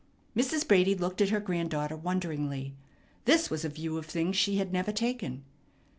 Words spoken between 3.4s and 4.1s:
was a view of